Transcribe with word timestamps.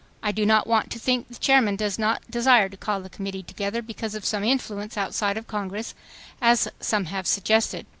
.""I 0.23 0.31
do 0.31 0.47
not 0.47 0.65
want 0.65 0.89
to 0.93 0.97
think 0.97 1.27
the 1.27 1.35
chairman 1.35 1.75
does 1.75 1.99
not 1.99 2.23
desire 2.27 2.69
to 2.69 2.75
call 2.75 3.01
the 3.01 3.09
committee 3.11 3.43
together 3.43 3.83
because 3.83 4.15
of 4.15 4.25
some 4.25 4.43
influence 4.43 4.97
outside 4.97 5.37
of 5.37 5.45
Congress 5.45 5.93
as 6.41 6.67
some 6.79 7.05
have 7.05 7.27
suggested 7.27 7.85